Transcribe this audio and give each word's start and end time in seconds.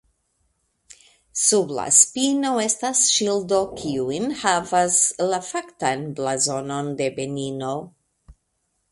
Sub 1.39 1.73
la 1.79 1.83
spino 1.97 2.53
estas 2.61 3.01
ŝildo 3.17 3.59
kiu 3.81 4.07
enhavas 4.15 4.97
la 5.33 5.39
faktan 5.49 6.05
blazonon 6.21 6.89
de 7.03 7.11
Benino. 7.19 7.75